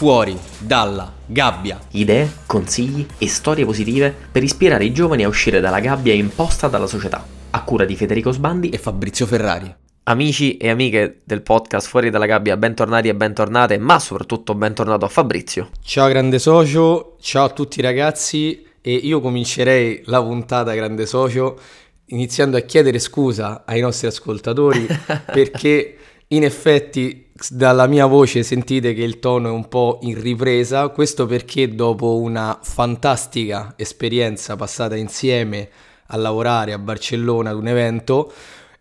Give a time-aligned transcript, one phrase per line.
[0.00, 1.78] fuori dalla gabbia.
[1.90, 6.86] Idee, consigli e storie positive per ispirare i giovani a uscire dalla gabbia imposta dalla
[6.86, 7.22] società.
[7.50, 9.70] A cura di Federico Sbandi e Fabrizio Ferrari.
[10.04, 15.08] Amici e amiche del podcast Fuori dalla gabbia, bentornati e bentornate, ma soprattutto bentornato a
[15.08, 15.68] Fabrizio.
[15.82, 21.60] Ciao grande socio, ciao a tutti ragazzi e io comincerei la puntata grande socio
[22.06, 24.86] iniziando a chiedere scusa ai nostri ascoltatori
[25.30, 25.96] perché
[26.28, 31.26] in effetti dalla mia voce sentite che il tono è un po' in ripresa, questo
[31.26, 35.68] perché dopo una fantastica esperienza passata insieme
[36.08, 38.32] a lavorare a Barcellona ad un evento,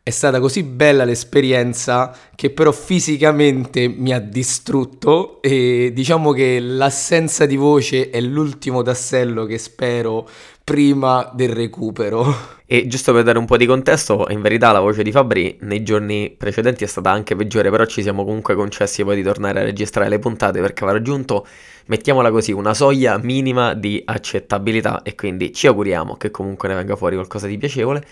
[0.01, 7.45] è stata così bella l'esperienza che però fisicamente mi ha distrutto e diciamo che l'assenza
[7.45, 10.27] di voce è l'ultimo tassello che spero
[10.69, 12.57] prima del recupero.
[12.71, 15.81] E giusto per dare un po' di contesto, in verità la voce di Fabri nei
[15.81, 19.63] giorni precedenti è stata anche peggiore, però ci siamo comunque concessi poi di tornare a
[19.63, 21.47] registrare le puntate perché aveva raggiunto,
[21.87, 26.95] mettiamola così, una soglia minima di accettabilità e quindi ci auguriamo che comunque ne venga
[26.95, 28.05] fuori qualcosa di piacevole.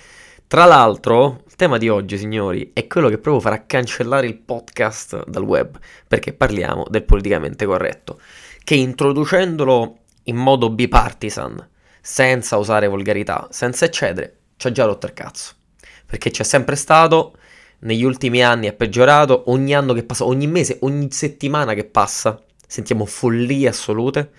[0.47, 5.23] Tra l'altro, il tema di oggi, signori, è quello che proprio farà cancellare il podcast
[5.27, 5.77] dal web,
[6.07, 8.19] perché parliamo del politicamente corretto,
[8.63, 11.75] che introducendolo in modo bipartisan,
[12.09, 15.55] senza usare volgarità, senza eccedere, ci ha già rotto il cazzo.
[16.05, 17.35] Perché c'è sempre stato,
[17.79, 22.41] negli ultimi anni è peggiorato, ogni anno che passa, ogni mese, ogni settimana che passa,
[22.65, 24.31] sentiamo follie assolute,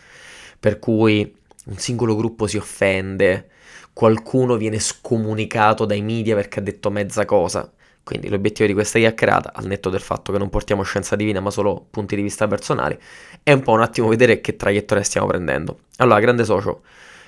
[0.59, 3.51] per cui un singolo gruppo si offende,
[3.93, 7.71] qualcuno viene scomunicato dai media perché ha detto mezza cosa.
[8.03, 11.51] Quindi l'obiettivo di questa chiacchierata, al netto del fatto che non portiamo scienza divina ma
[11.51, 12.99] solo punti di vista personali,
[13.43, 15.81] è un po' un attimo vedere che traiettoria stiamo prendendo.
[15.99, 16.81] Allora, grande socio,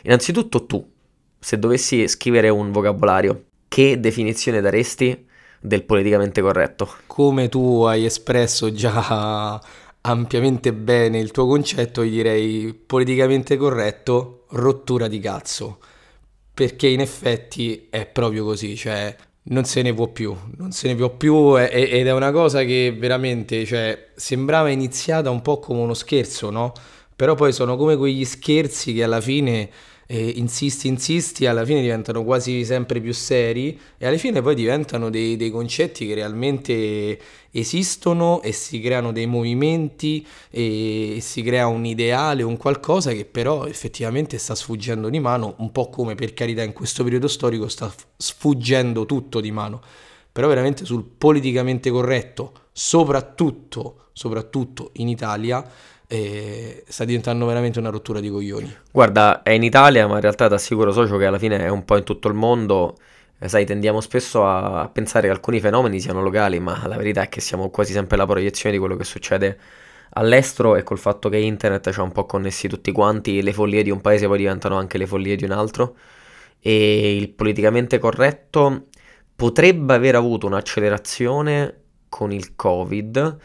[0.02, 0.88] innanzitutto tu,
[1.38, 5.26] se dovessi scrivere un vocabolario, che definizione daresti
[5.60, 6.88] del politicamente corretto?
[7.06, 9.60] Come tu hai espresso già
[10.02, 15.78] ampiamente bene il tuo concetto, io direi politicamente corretto, rottura di cazzo.
[16.52, 20.94] Perché in effetti è proprio così, cioè non se ne può più, non se ne
[20.94, 25.94] può più ed è una cosa che veramente, cioè, sembrava iniziata un po' come uno
[25.94, 26.72] scherzo, no?
[27.20, 29.68] Però poi sono come quegli scherzi che alla fine
[30.06, 35.10] e insisti, insisti, alla fine diventano quasi sempre più seri e alla fine poi diventano
[35.10, 37.20] dei, dei, concetti che realmente
[37.50, 43.66] esistono e si creano dei movimenti e si crea un ideale, un qualcosa che però
[43.66, 47.92] effettivamente sta sfuggendo di mano, un po' come per carità in questo periodo storico sta
[48.16, 49.82] sfuggendo tutto di mano,
[50.32, 55.62] però veramente sul politicamente corretto, soprattutto, soprattutto in Italia,
[56.12, 58.78] e sta diventando veramente una rottura di coglioni.
[58.90, 61.84] Guarda, è in Italia, ma in realtà ti assicuro, socio, che alla fine è un
[61.84, 62.96] po' in tutto il mondo.
[63.38, 67.28] Eh, sai, tendiamo spesso a, pensare che alcuni fenomeni siano locali, ma la verità è
[67.28, 69.56] che siamo quasi sempre la proiezione di quello che succede
[70.14, 73.84] all'estero e col fatto che internet ci ha un po' connessi tutti quanti, le follie
[73.84, 75.96] di un paese poi diventano anche le follie di un altro.
[76.58, 78.86] E il politicamente corretto
[79.36, 83.38] potrebbe aver avuto un'accelerazione con il Covid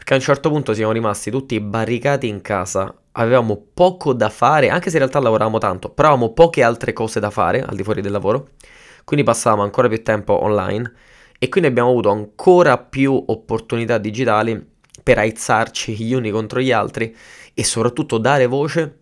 [0.00, 4.70] perché a un certo punto siamo rimasti tutti barricati in casa, avevamo poco da fare,
[4.70, 7.82] anche se in realtà lavoravamo tanto, però avevamo poche altre cose da fare al di
[7.82, 8.52] fuori del lavoro,
[9.04, 10.90] quindi passavamo ancora più tempo online
[11.38, 14.68] e quindi abbiamo avuto ancora più opportunità digitali
[15.02, 17.14] per aizzarci gli uni contro gli altri
[17.52, 19.00] e soprattutto dare voce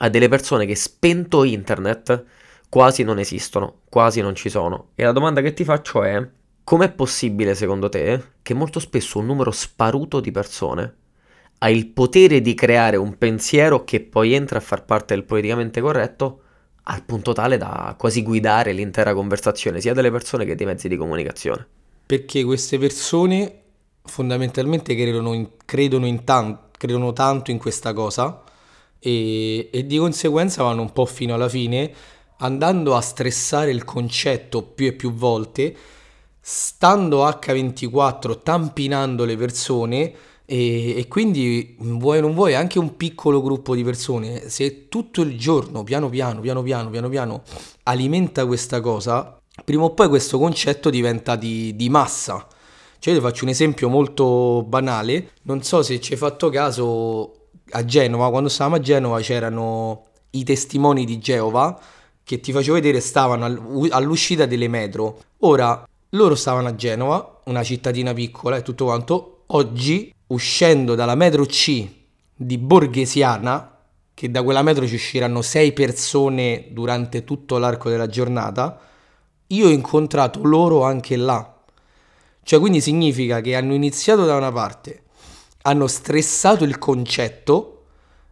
[0.00, 2.24] a delle persone che spento internet
[2.68, 4.88] quasi non esistono, quasi non ci sono.
[4.96, 6.28] E la domanda che ti faccio è
[6.66, 10.94] Com'è possibile, secondo te, che molto spesso un numero sparuto di persone
[11.58, 15.80] ha il potere di creare un pensiero che poi entra a far parte del politicamente
[15.80, 16.40] corretto
[16.82, 20.96] al punto tale da quasi guidare l'intera conversazione, sia delle persone che dei mezzi di
[20.96, 21.64] comunicazione?
[22.04, 23.60] Perché queste persone
[24.02, 28.42] fondamentalmente credono, in, credono, in tan- credono tanto in questa cosa
[28.98, 31.92] e, e di conseguenza vanno un po' fino alla fine
[32.38, 35.94] andando a stressare il concetto più e più volte
[36.48, 40.14] stando H24 tampinando le persone
[40.44, 44.48] e, e, quindi vuoi non vuoi anche un piccolo gruppo di persone.
[44.48, 47.42] Se tutto il giorno piano piano piano piano piano piano
[47.82, 52.46] alimenta questa cosa prima o poi questo concetto diventa di, di massa.
[53.00, 55.32] Cioè io ti faccio un esempio molto banale.
[55.42, 60.44] Non so se ci hai fatto caso a Genova quando stavamo a Genova c'erano i
[60.44, 61.76] testimoni di Geova
[62.22, 63.46] che ti facevo vedere stavano
[63.90, 65.22] all'uscita delle metro.
[65.38, 69.42] Ora loro stavano a Genova, una cittadina piccola e tutto quanto.
[69.48, 71.86] Oggi, uscendo dalla metro C
[72.34, 73.78] di Borghesiana,
[74.14, 78.80] che da quella metro ci usciranno sei persone durante tutto l'arco della giornata,
[79.48, 81.54] io ho incontrato loro anche là.
[82.42, 85.02] Cioè, quindi significa che hanno iniziato da una parte,
[85.62, 87.72] hanno stressato il concetto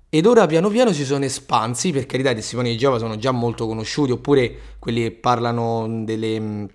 [0.08, 3.32] ed ora piano piano si sono espansi, per carità i testimoni di Geova sono già
[3.32, 6.68] molto conosciuti, oppure quelli che parlano delle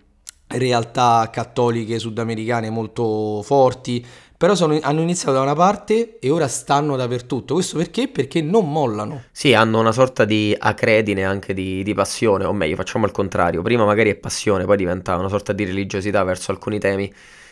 [0.49, 4.05] realtà cattoliche sudamericane molto forti,
[4.37, 7.55] però sono- hanno iniziato da una parte e ora stanno dappertutto.
[7.55, 8.07] Questo perché?
[8.07, 9.23] Perché non mollano.
[9.31, 13.61] Sì, hanno una sorta di acredine anche di, di passione, o meglio, facciamo il contrario.
[13.61, 17.11] Prima magari è passione, poi diventa una sorta di religiosità verso alcuni temi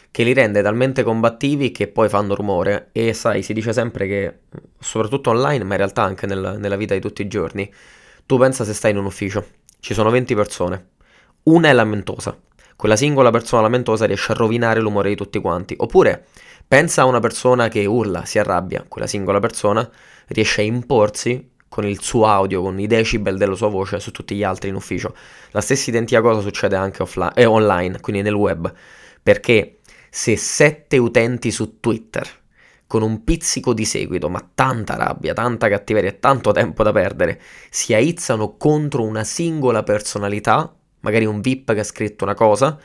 [0.09, 2.89] che li rende talmente combattivi che poi fanno rumore.
[2.93, 4.37] E sai, si dice sempre che,
[4.79, 7.69] soprattutto online, ma in realtà anche nel- nella vita di tutti i giorni,
[8.25, 9.45] tu pensa se stai in un ufficio,
[9.79, 10.87] ci sono 20 persone,
[11.43, 12.37] una è lamentosa,
[12.77, 15.73] quella singola persona lamentosa riesce a rovinare l'umore di tutti quanti.
[15.77, 16.27] Oppure
[16.65, 19.89] pensa a una persona che urla, si arrabbia, quella singola persona
[20.27, 24.35] riesce a imporsi con il suo audio, con i decibel della sua voce su tutti
[24.35, 25.15] gli altri in ufficio.
[25.51, 28.71] La stessa identica cosa succede anche offline, eh, online, quindi nel web,
[29.21, 32.27] perché se sette utenti su Twitter
[32.85, 37.41] con un pizzico di seguito, ma tanta rabbia, tanta cattiveria e tanto tempo da perdere,
[37.69, 40.76] si aizzano contro una singola personalità,
[41.07, 42.77] magari un VIP che ha scritto una cosa,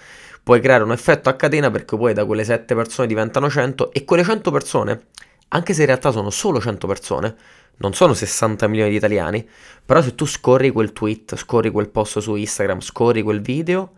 [0.45, 4.05] puoi creare un effetto a catena perché poi da quelle 7 persone diventano 100 e
[4.05, 5.07] quelle 100 persone,
[5.49, 7.37] anche se in realtà sono solo 100 persone,
[7.79, 9.47] non sono 60 milioni di italiani,
[9.85, 13.95] però se tu scorri quel tweet, scorri quel post su Instagram, scorri quel video,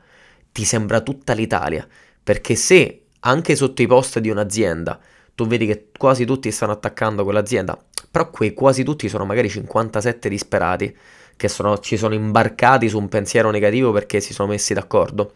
[0.53, 1.87] ti sembra tutta l'Italia,
[2.23, 4.99] perché se anche sotto i post di un'azienda
[5.35, 7.76] tu vedi che quasi tutti stanno attaccando quell'azienda,
[8.11, 10.97] però quei quasi tutti sono magari 57 disperati
[11.36, 15.34] che sono, ci sono imbarcati su un pensiero negativo perché si sono messi d'accordo.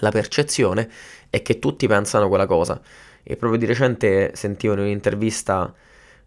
[0.00, 0.88] La percezione
[1.30, 2.80] è che tutti pensano quella cosa.
[3.22, 5.72] E proprio di recente sentivo in un'intervista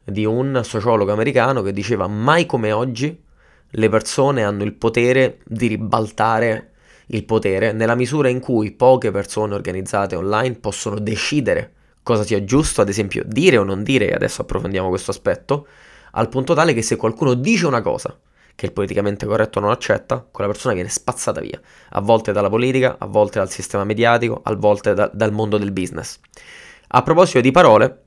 [0.04, 3.22] di un sociologo americano che diceva mai come oggi
[3.72, 6.72] le persone hanno il potere di ribaltare
[7.12, 11.74] il potere nella misura in cui poche persone organizzate online possono decidere
[12.04, 15.68] cosa sia giusto, ad esempio dire o non dire, e adesso approfondiamo questo aspetto,
[16.12, 18.18] al punto tale che se qualcuno dice una cosa
[18.60, 21.58] che il politicamente corretto non accetta, quella persona viene spazzata via,
[21.92, 25.72] a volte dalla politica, a volte dal sistema mediatico, a volte da- dal mondo del
[25.72, 26.20] business.
[26.90, 28.04] A proposito di parole,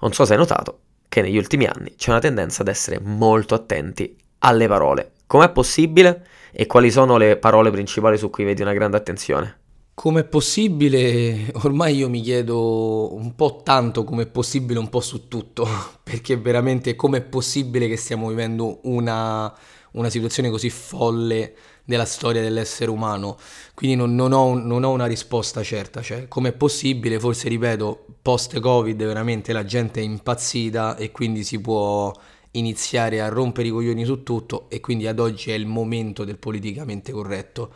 [0.00, 3.54] non so se hai notato che negli ultimi anni c'è una tendenza ad essere molto
[3.54, 5.12] attenti alle parole.
[5.24, 9.60] Com'è possibile e quali sono le parole principali su cui vedi una grande attenzione?
[9.94, 11.52] Com'è possibile?
[11.62, 15.64] Ormai io mi chiedo un po' tanto com'è possibile un po' su tutto,
[16.02, 19.54] perché veramente com'è possibile che stiamo vivendo una,
[19.92, 21.54] una situazione così folle
[21.84, 23.36] nella storia dell'essere umano.
[23.74, 28.96] Quindi non, non ho, non ho una risposta certa, cioè com'è possibile, forse ripeto, post-Covid
[28.96, 32.12] veramente la gente è impazzita e quindi si può
[32.52, 36.38] iniziare a rompere i coglioni su tutto e quindi ad oggi è il momento del
[36.38, 37.72] politicamente corretto.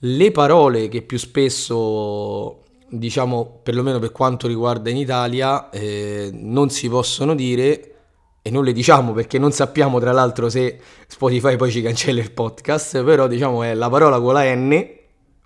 [0.00, 6.88] Le parole che più spesso, diciamo, perlomeno per quanto riguarda in Italia, eh, non si
[6.88, 7.94] possono dire
[8.48, 12.32] e non le diciamo perché non sappiamo tra l'altro se Spotify poi ci cancella il
[12.32, 14.86] podcast, però diciamo è la parola con la N,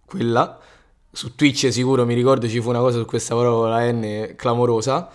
[0.07, 0.59] quella,
[1.11, 4.35] su Twitch sicuro mi ricordo ci fu una cosa su questa parola con la N
[4.37, 5.11] clamorosa,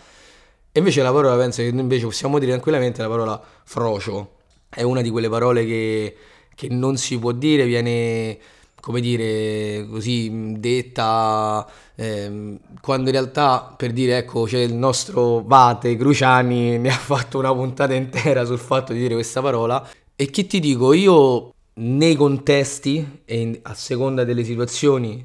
[0.69, 4.31] e invece la parola penso che invece possiamo dire tranquillamente la parola frocio,
[4.69, 6.17] è una di quelle parole che,
[6.55, 8.37] che non si può dire, viene
[8.79, 15.95] come dire, così detta, ehm, quando in realtà per dire, ecco, c'è il nostro Vate
[15.97, 19.87] Cruciani, ne ha fatto una puntata intera sul fatto di dire questa parola.
[20.15, 25.23] E che ti dico, io nei contesti e in- a seconda delle situazioni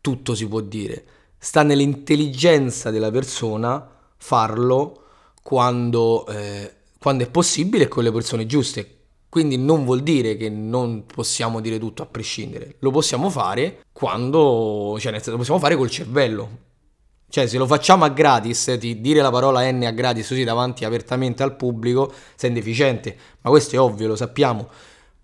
[0.00, 1.04] tutto si può dire.
[1.38, 3.86] Sta nell'intelligenza della persona
[4.16, 5.02] farlo
[5.42, 8.93] quando, eh, quando è possibile con le persone giuste.
[9.34, 14.96] Quindi non vuol dire che non possiamo dire tutto a prescindere, lo possiamo fare quando,
[15.00, 16.48] cioè nel senso, lo possiamo fare col cervello.
[17.28, 20.84] Cioè se lo facciamo a gratis, ti dire la parola N a gratis così davanti
[20.84, 24.68] apertamente al pubblico, sei indeficiente, ma questo è ovvio, lo sappiamo.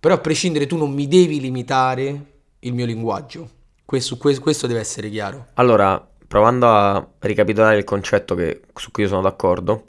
[0.01, 2.25] Però a prescindere tu non mi devi limitare
[2.59, 3.49] il mio linguaggio.
[3.85, 5.51] Questo, questo deve essere chiaro.
[5.55, 9.85] Allora, provando a ricapitolare il concetto che- su cui io sono d'accordo,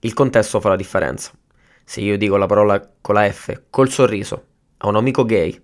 [0.00, 1.30] il contesto fa la differenza.
[1.90, 4.44] Se io dico la parola con la F, col sorriso,
[4.76, 5.60] a un amico gay,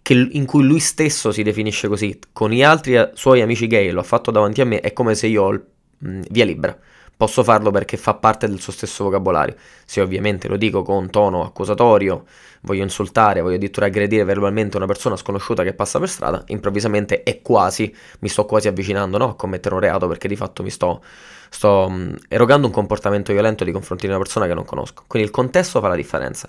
[0.00, 4.00] che- in cui lui stesso si definisce così, con gli altri suoi amici gay, lo
[4.00, 5.62] ha fatto davanti a me, è come se io ho il-
[5.98, 6.78] mh, via libera.
[7.20, 9.54] Posso farlo perché fa parte del suo stesso vocabolario.
[9.84, 12.24] Se ovviamente lo dico con tono accusatorio,
[12.62, 17.42] voglio insultare, voglio addirittura aggredire verbalmente una persona sconosciuta che passa per strada, improvvisamente è
[17.42, 21.02] quasi, mi sto quasi avvicinando no, a commettere un reato perché di fatto mi sto,
[21.50, 25.04] sto mh, erogando un comportamento violento nei confronti di una persona che non conosco.
[25.06, 26.48] Quindi il contesto fa la differenza.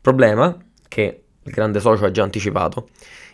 [0.00, 0.52] Problema,
[0.88, 2.88] che il grande socio ha già anticipato,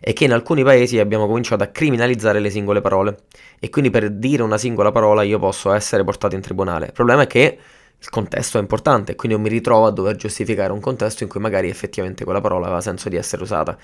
[0.05, 3.21] è che in alcuni paesi abbiamo cominciato a criminalizzare le singole parole
[3.59, 6.89] e quindi per dire una singola parola io posso essere portato in tribunale.
[6.89, 7.59] Il problema è che
[7.99, 11.41] il contesto è importante, quindi io mi ritrovo a dover giustificare un contesto in cui
[11.41, 13.79] magari effettivamente quella parola aveva senso di essere usata.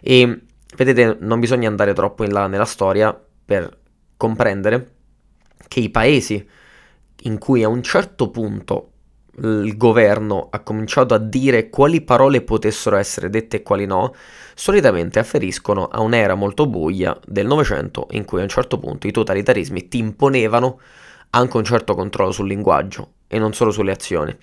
[0.00, 0.40] E
[0.76, 3.14] vedete, non bisogna andare troppo in là nella storia
[3.44, 3.70] per
[4.16, 4.92] comprendere
[5.68, 6.48] che i paesi
[7.24, 8.92] in cui a un certo punto
[9.42, 14.14] il governo ha cominciato a dire quali parole potessero essere dette e quali no,
[14.54, 19.12] solitamente afferiscono a un'era molto buia del Novecento in cui a un certo punto i
[19.12, 20.80] totalitarismi ti imponevano
[21.30, 24.34] anche un certo controllo sul linguaggio e non solo sulle azioni.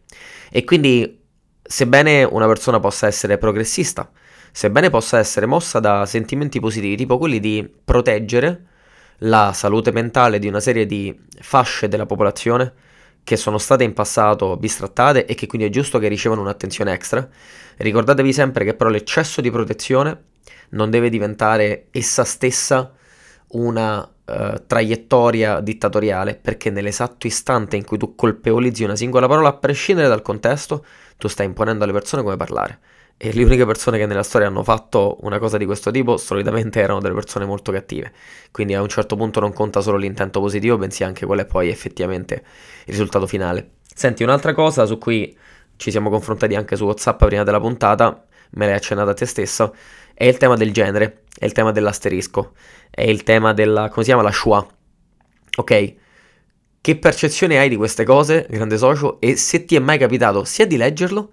[0.51, 1.21] E quindi,
[1.61, 4.11] sebbene una persona possa essere progressista,
[4.51, 8.67] sebbene possa essere mossa da sentimenti positivi, tipo quelli di proteggere
[9.19, 12.73] la salute mentale di una serie di fasce della popolazione
[13.23, 17.27] che sono state in passato bistrattate e che quindi è giusto che ricevano un'attenzione extra,
[17.77, 20.31] ricordatevi sempre che però l'eccesso di protezione
[20.69, 22.91] non deve diventare essa stessa
[23.49, 29.53] una uh, traiettoria dittatoriale, perché nell'esatto istante in cui tu colpevolizzi una singola parola, a
[29.53, 30.85] prescindere dal contesto,
[31.17, 32.79] tu stai imponendo alle persone come parlare.
[33.17, 36.81] E le uniche persone che nella storia hanno fatto una cosa di questo tipo solitamente
[36.81, 38.11] erano delle persone molto cattive.
[38.51, 41.69] Quindi a un certo punto non conta solo l'intento positivo, bensì anche quello è poi
[41.69, 42.43] effettivamente
[42.85, 43.75] il risultato finale.
[43.93, 45.37] Senti, un'altra cosa su cui
[45.77, 49.75] ci siamo confrontati anche su WhatsApp prima della puntata, me l'hai accennata a te stesso,
[50.13, 52.53] è il tema del genere, è il tema dell'asterisco,
[52.89, 54.65] è il tema della, come si chiama, la schwa.
[55.57, 55.93] Ok?
[56.81, 60.67] Che percezione hai di queste cose, grande socio, e se ti è mai capitato sia
[60.67, 61.31] di leggerlo,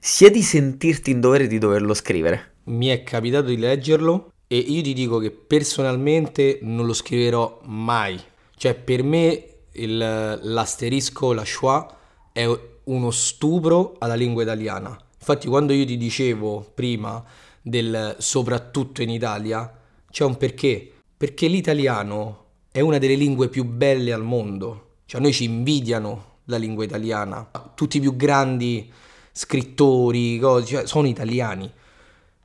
[0.00, 2.54] sia di sentirti in dovere di doverlo scrivere?
[2.64, 8.18] Mi è capitato di leggerlo e io ti dico che personalmente non lo scriverò mai.
[8.56, 11.96] Cioè, per me il, l'asterisco, la schwa,
[12.32, 12.48] è
[12.84, 14.96] uno stupro alla lingua italiana.
[15.18, 17.22] Infatti, quando io ti dicevo prima
[17.60, 19.70] del soprattutto in Italia,
[20.10, 20.92] c'è un perché.
[21.16, 24.96] Perché l'italiano è una delle lingue più belle al mondo.
[25.06, 27.50] Cioè, noi ci invidiano la lingua italiana.
[27.74, 28.90] Tutti i più grandi
[29.38, 31.70] scrittori, cose, cioè, sono italiani.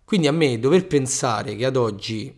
[0.05, 2.31] Quindi a me dover pensare che ad oggi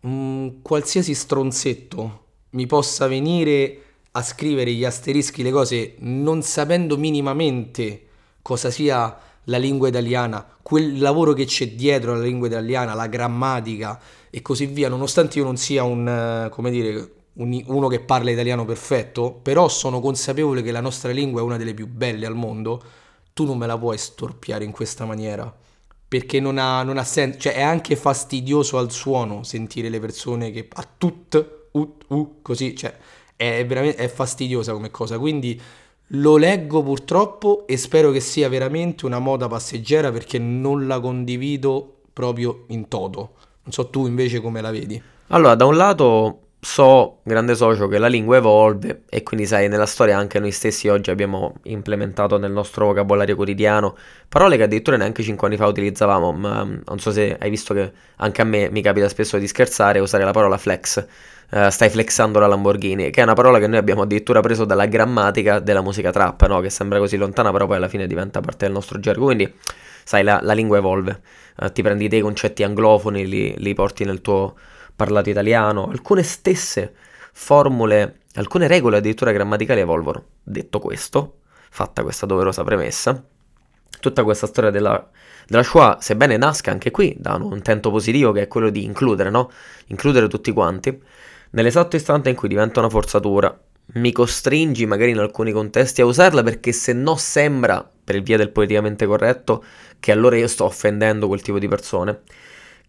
[0.00, 8.06] un qualsiasi stronzetto mi possa venire a scrivere gli asterischi, le cose, non sapendo minimamente
[8.40, 14.00] cosa sia la lingua italiana, quel lavoro che c'è dietro alla lingua italiana, la grammatica
[14.30, 18.64] e così via, nonostante io non sia un, come dire, un, uno che parla italiano
[18.64, 22.82] perfetto, però sono consapevole che la nostra lingua è una delle più belle al mondo,
[23.40, 25.50] tu non me la puoi storpiare in questa maniera.
[26.06, 30.50] Perché non ha, non ha senso, cioè è anche fastidioso al suono sentire le persone
[30.50, 32.94] che a tut, ut, u, così, cioè
[33.34, 35.18] è veramente è fastidiosa come cosa.
[35.18, 35.58] Quindi
[36.08, 42.00] lo leggo purtroppo e spero che sia veramente una moda passeggera perché non la condivido
[42.12, 43.36] proprio in toto.
[43.62, 45.00] Non so tu invece come la vedi.
[45.28, 49.86] Allora, da un lato so, grande socio, che la lingua evolve e quindi sai, nella
[49.86, 53.96] storia anche noi stessi oggi abbiamo implementato nel nostro vocabolario quotidiano
[54.28, 57.72] parole che addirittura neanche 5 anni fa utilizzavamo, ma mm, non so se hai visto
[57.74, 61.06] che anche a me mi capita spesso di scherzare e usare la parola flex
[61.50, 64.86] uh, stai flexando la Lamborghini, che è una parola che noi abbiamo addirittura preso dalla
[64.86, 66.60] grammatica della musica trap, no?
[66.60, 69.24] che sembra così lontana, però poi alla fine diventa parte del nostro gergo.
[69.26, 69.52] Quindi,
[70.04, 71.20] sai, la, la lingua evolve.
[71.60, 74.54] Uh, ti prendi dei concetti anglofoni, li, li porti nel tuo
[74.94, 76.94] parlato italiano, alcune stesse
[77.32, 80.24] formule, alcune regole addirittura grammaticali evolvono.
[80.42, 81.38] Detto questo,
[81.70, 83.22] fatta questa doverosa premessa,
[84.00, 85.08] tutta questa storia della,
[85.46, 89.30] della Shoah, sebbene nasca anche qui da un intento positivo che è quello di includere,
[89.30, 89.50] no?
[89.86, 91.00] Includere tutti quanti,
[91.50, 93.58] nell'esatto istante in cui diventa una forzatura,
[93.94, 98.50] mi costringi magari in alcuni contesti a usarla perché se no sembra, per via del
[98.50, 99.64] politicamente corretto,
[99.98, 102.20] che allora io sto offendendo quel tipo di persone,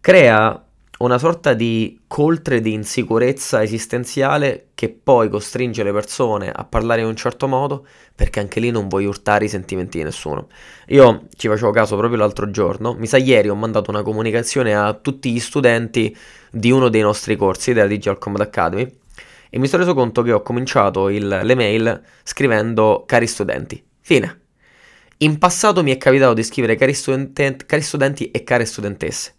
[0.00, 0.64] crea
[1.02, 7.08] una sorta di coltre di insicurezza esistenziale che poi costringe le persone a parlare in
[7.08, 10.46] un certo modo perché anche lì non vuoi urtare i sentimenti di nessuno.
[10.88, 14.92] Io ci facevo caso proprio l'altro giorno, mi sa ieri ho mandato una comunicazione a
[14.94, 16.16] tutti gli studenti
[16.52, 18.88] di uno dei nostri corsi della Digital Combat Academy
[19.50, 23.82] e mi sono reso conto che ho cominciato il, le mail scrivendo cari studenti.
[24.00, 24.40] Fine.
[25.18, 29.34] In passato mi è capitato di scrivere cari, studente, cari studenti e care studentesse,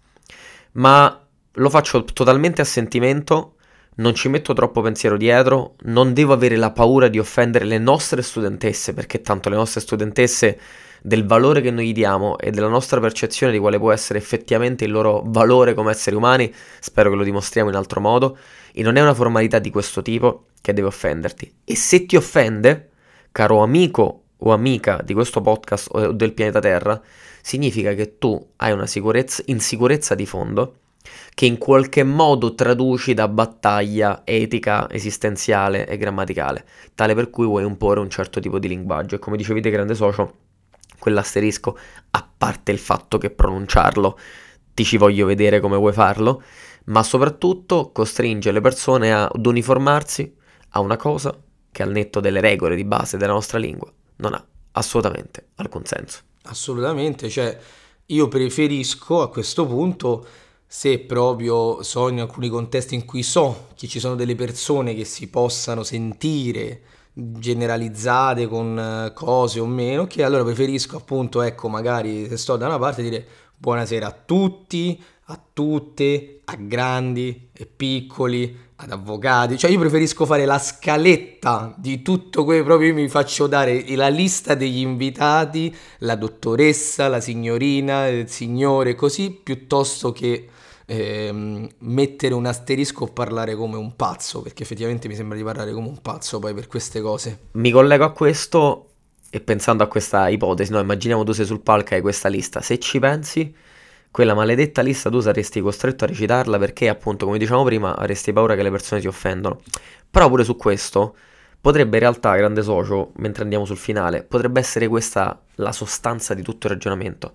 [0.73, 1.22] ma
[1.53, 3.55] lo faccio totalmente a sentimento,
[3.95, 8.23] non ci metto troppo pensiero dietro, non devo avere la paura di offendere le nostre
[8.23, 10.59] studentesse, perché tanto le nostre studentesse
[11.03, 14.85] del valore che noi gli diamo e della nostra percezione di quale può essere effettivamente
[14.85, 18.37] il loro valore come esseri umani, spero che lo dimostriamo in altro modo,
[18.73, 21.53] e non è una formalità di questo tipo che deve offenderti.
[21.63, 22.89] E se ti offende,
[23.31, 26.99] caro amico o amica di questo podcast o del pianeta Terra,
[27.41, 28.87] significa che tu hai una
[29.45, 30.77] insicurezza di fondo
[31.33, 37.65] che in qualche modo traduci da battaglia etica, esistenziale e grammaticale, tale per cui vuoi
[37.65, 39.15] imporre un certo tipo di linguaggio.
[39.15, 40.33] E come dicevi te, grande socio,
[40.99, 41.77] quell'asterisco,
[42.11, 44.17] a parte il fatto che pronunciarlo,
[44.73, 46.41] ti ci voglio vedere come vuoi farlo,
[46.85, 50.35] ma soprattutto costringe le persone ad uniformarsi
[50.69, 51.37] a una cosa
[51.71, 56.21] che al netto delle regole di base della nostra lingua non ha assolutamente alcun senso.
[56.43, 57.57] Assolutamente, cioè
[58.07, 60.25] io preferisco a questo punto
[60.75, 65.05] se proprio so in alcuni contesti in cui so che ci sono delle persone che
[65.05, 66.81] si possano sentire
[67.13, 72.65] generalizzate con eh, cose o meno, che allora preferisco appunto, ecco, magari se sto da
[72.65, 73.23] una parte dire
[73.55, 80.45] buonasera a tutti, a tutte, a grandi e piccoli, ad avvocati, cioè io preferisco fare
[80.45, 86.15] la scaletta di tutto quello, proprio io mi faccio dare la lista degli invitati, la
[86.15, 90.47] dottoressa, la signorina, il signore, così, piuttosto che
[90.85, 95.73] ehm, mettere un asterisco o parlare come un pazzo, perché effettivamente mi sembra di parlare
[95.73, 97.39] come un pazzo poi per queste cose.
[97.51, 98.87] Mi collego a questo
[99.29, 102.61] e pensando a questa ipotesi, no, immaginiamo tu sei sul palco e hai questa lista,
[102.61, 103.53] se ci pensi,
[104.13, 108.55] quella maledetta lista tu saresti costretto a recitarla perché appunto, come dicevamo prima, avresti paura
[108.55, 109.59] che le persone ti offendono.
[110.11, 111.15] Però pure su questo
[111.59, 116.43] potrebbe in realtà, grande socio, mentre andiamo sul finale, potrebbe essere questa la sostanza di
[116.43, 117.31] tutto il ragionamento.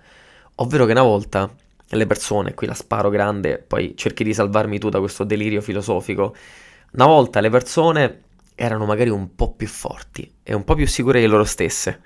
[0.57, 1.52] Ovvero che una volta
[1.97, 6.35] le persone, qui la sparo grande, poi cerchi di salvarmi tu da questo delirio filosofico.
[6.92, 8.23] Una volta le persone
[8.54, 12.00] erano magari un po' più forti e un po' più sicure di loro stesse.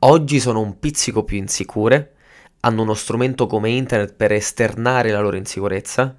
[0.00, 2.14] Oggi sono un pizzico più insicure,
[2.60, 6.16] hanno uno strumento come internet per esternare la loro insicurezza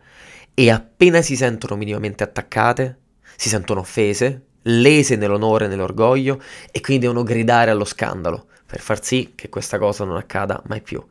[0.53, 2.97] e appena si sentono minimamente attaccate,
[3.35, 6.41] si sentono offese, lese nell'onore e nell'orgoglio
[6.71, 10.81] e quindi devono gridare allo scandalo per far sì che questa cosa non accada mai
[10.81, 11.03] più.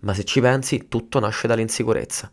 [0.00, 2.30] Ma se ci pensi, tutto nasce dall'insicurezza,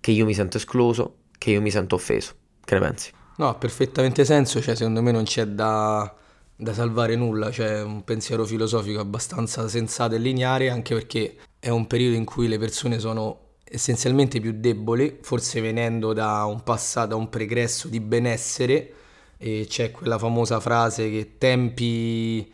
[0.00, 2.34] che io mi sento escluso, che io mi sento offeso.
[2.64, 3.12] Che ne pensi?
[3.36, 6.14] No, ha perfettamente senso, cioè secondo me non c'è da,
[6.56, 11.86] da salvare nulla, cioè un pensiero filosofico abbastanza sensato e lineare, anche perché è un
[11.86, 17.16] periodo in cui le persone sono essenzialmente più deboli, forse venendo da un passato, da
[17.16, 18.92] un pregresso di benessere,
[19.38, 22.50] e c'è quella famosa frase che tempi,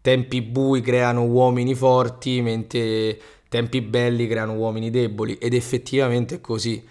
[0.00, 6.84] tempi bui creano uomini forti, mentre tempi belli creano uomini deboli ed effettivamente è così.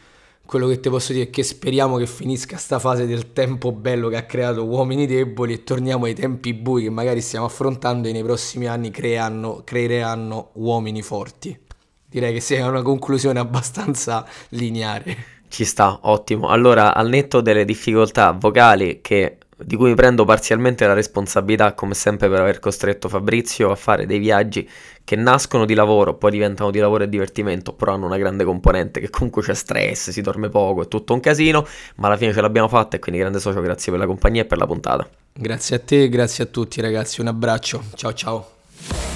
[0.46, 4.10] Quello che ti posso dire è che speriamo che finisca sta fase del tempo bello
[4.10, 8.12] che ha creato uomini deboli e torniamo ai tempi bui che magari stiamo affrontando e
[8.12, 11.58] nei prossimi anni creano, creeranno uomini forti.
[12.08, 15.34] Direi che sia una conclusione abbastanza lineare.
[15.48, 16.50] Ci sta, ottimo.
[16.50, 21.94] Allora, al netto delle difficoltà vocali che di cui mi prendo parzialmente la responsabilità, come
[21.94, 24.68] sempre, per aver costretto Fabrizio a fare dei viaggi
[25.04, 29.00] che nascono di lavoro, poi diventano di lavoro e divertimento, però hanno una grande componente
[29.00, 31.66] che comunque c'è stress, si dorme poco, è tutto un casino,
[31.96, 34.46] ma alla fine ce l'abbiamo fatta e quindi grande socio, grazie per la compagnia e
[34.46, 35.08] per la puntata.
[35.32, 39.15] Grazie a te, grazie a tutti ragazzi, un abbraccio, ciao ciao.